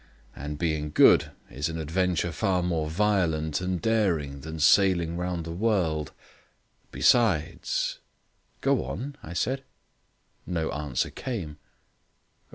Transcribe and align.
And 0.35 0.57
being 0.57 0.89
good 0.89 1.29
is 1.51 1.69
an 1.69 1.77
adventure 1.77 2.31
far 2.31 2.63
more 2.63 2.89
violent 2.89 3.61
and 3.61 3.79
daring 3.79 4.39
than 4.41 4.57
sailing 4.59 5.15
round 5.15 5.45
the 5.45 5.51
world. 5.51 6.11
Besides" 6.89 7.99
"Go 8.61 8.83
on," 8.83 9.15
I 9.21 9.33
said. 9.33 9.63
No 10.47 10.71
answer 10.71 11.11
came. 11.11 11.59